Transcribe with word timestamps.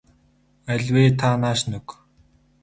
Аль 0.71 0.89
вэ 0.93 1.03
та 1.19 1.29
нааш 1.41 1.61
нь 1.67 1.77
өг. 1.79 1.87